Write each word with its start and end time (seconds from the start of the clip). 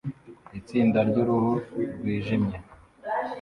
Itsinda 0.59 0.99
ryuruhu 1.09 1.53
rwijimye 1.93 2.57